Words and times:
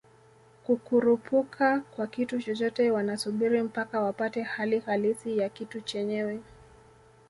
kukurupuka 0.65 1.79
kwa 1.79 2.07
kitu 2.07 2.41
chochote 2.41 2.91
wanasubiri 2.91 3.61
mpaka 3.63 3.99
wapate 4.01 4.41
hali 4.41 4.79
halisi 4.79 5.37
ya 5.37 5.49
kitu 5.49 5.81
chenyewe 5.81 6.41